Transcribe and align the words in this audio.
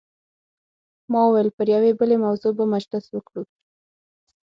ما 1.11 1.21
وویل 1.25 1.49
پر 1.57 1.67
یوې 1.75 1.91
بلې 1.99 2.17
موضوع 2.25 2.51
به 2.57 2.65
مجلس 2.75 3.05
وکړو. 3.11 3.43